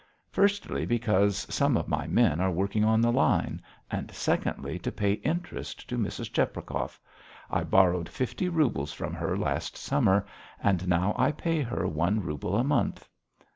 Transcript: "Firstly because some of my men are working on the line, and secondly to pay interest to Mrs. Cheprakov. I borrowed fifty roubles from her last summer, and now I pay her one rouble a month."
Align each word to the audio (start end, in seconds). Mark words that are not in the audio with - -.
"Firstly 0.31 0.83
because 0.83 1.45
some 1.53 1.77
of 1.77 1.87
my 1.87 2.07
men 2.07 2.39
are 2.41 2.49
working 2.49 2.83
on 2.83 3.01
the 3.01 3.11
line, 3.11 3.61
and 3.91 4.09
secondly 4.09 4.79
to 4.79 4.91
pay 4.91 5.11
interest 5.13 5.87
to 5.87 5.95
Mrs. 5.95 6.33
Cheprakov. 6.33 6.99
I 7.51 7.63
borrowed 7.63 8.09
fifty 8.09 8.49
roubles 8.49 8.91
from 8.93 9.13
her 9.13 9.37
last 9.37 9.77
summer, 9.77 10.25
and 10.59 10.87
now 10.87 11.13
I 11.19 11.31
pay 11.31 11.61
her 11.61 11.87
one 11.87 12.19
rouble 12.23 12.55
a 12.55 12.63
month." 12.63 13.07